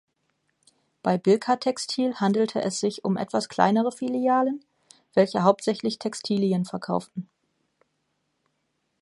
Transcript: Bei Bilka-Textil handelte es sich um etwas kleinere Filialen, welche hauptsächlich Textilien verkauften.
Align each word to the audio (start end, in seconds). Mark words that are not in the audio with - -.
Bei 1.03 1.19
Bilka-Textil 1.19 2.15
handelte 2.15 2.59
es 2.59 2.79
sich 2.79 3.05
um 3.05 3.17
etwas 3.17 3.49
kleinere 3.49 3.91
Filialen, 3.91 4.65
welche 5.13 5.43
hauptsächlich 5.43 5.99
Textilien 5.99 6.65
verkauften. 6.65 7.29